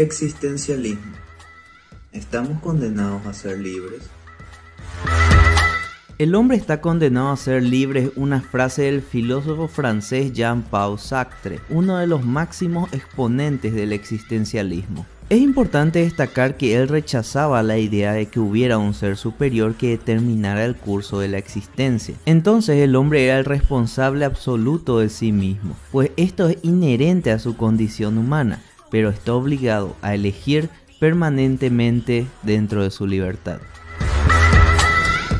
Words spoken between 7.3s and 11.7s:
ser libre es una frase del filósofo francés Jean-Paul Sartre,